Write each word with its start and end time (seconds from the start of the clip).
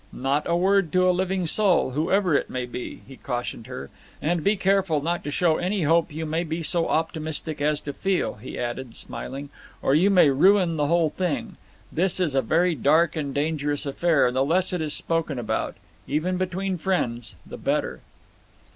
"Not 0.11 0.49
a 0.49 0.57
word 0.57 0.91
to 0.93 1.07
a 1.07 1.11
living 1.13 1.45
soul, 1.45 1.91
whoever 1.91 2.33
it 2.33 2.49
may 2.49 2.65
be," 2.65 3.01
he 3.07 3.17
cautioned 3.17 3.67
her, 3.67 3.91
"and 4.19 4.43
be 4.43 4.55
careful 4.55 4.99
not 4.99 5.23
to 5.25 5.29
show 5.29 5.57
any 5.57 5.83
hope 5.83 6.11
you 6.11 6.25
may 6.25 6.43
be 6.43 6.63
so 6.63 6.87
optimistic 6.87 7.61
as 7.61 7.79
to 7.81 7.93
feel," 7.93 8.33
he 8.37 8.57
added, 8.57 8.95
smiling, 8.95 9.51
"or 9.79 9.93
you 9.93 10.09
may 10.09 10.31
ruin 10.31 10.75
the 10.75 10.87
whole 10.87 11.11
thing. 11.11 11.55
This 11.91 12.19
is 12.19 12.33
a 12.33 12.41
very 12.41 12.73
dark 12.73 13.15
and 13.15 13.31
dangerous 13.31 13.85
affair, 13.85 14.25
and 14.25 14.35
the 14.35 14.43
less 14.43 14.73
it 14.73 14.81
is 14.81 14.95
spoken 14.95 15.37
about, 15.37 15.75
even 16.07 16.35
between 16.35 16.79
friends, 16.79 17.35
the 17.45 17.57
better." 17.57 17.99